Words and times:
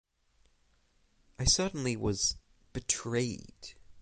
I 1.37 1.43
certainly 1.43 1.95
was 1.95 2.35
betrayed. 2.73 3.75